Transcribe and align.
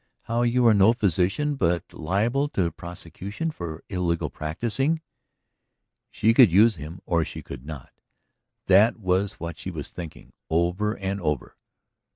How 0.23 0.41
you 0.41 0.65
are 0.65 0.73
no 0.73 0.93
physician 0.93 1.53
but 1.53 1.93
liable 1.93 2.49
to 2.57 2.71
prosecution 2.71 3.51
for 3.51 3.83
illegal 3.87 4.31
practising?" 4.31 4.95
Could 6.11 6.49
she 6.49 6.55
use 6.55 6.77
him 6.77 7.01
or 7.05 7.19
could 7.23 7.27
she 7.27 7.43
not? 7.61 7.91
That 8.65 8.97
was 8.97 9.33
what 9.33 9.59
she 9.59 9.69
was 9.69 9.89
thinking, 9.89 10.33
over 10.49 10.97
and 10.97 11.21
over. 11.21 11.55